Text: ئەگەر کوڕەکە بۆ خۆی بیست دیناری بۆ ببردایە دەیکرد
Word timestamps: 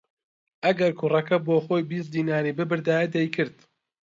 ئەگەر 0.65 0.91
کوڕەکە 0.99 1.37
بۆ 1.45 1.55
خۆی 1.65 1.87
بیست 1.89 2.09
دیناری 2.15 2.55
بۆ 2.57 2.63
ببردایە 2.69 3.07
دەیکرد 3.15 3.55